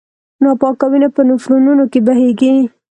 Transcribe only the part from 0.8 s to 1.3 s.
وینه په